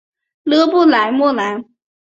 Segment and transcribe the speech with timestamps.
[0.45, 1.63] 勒布莱莫兰。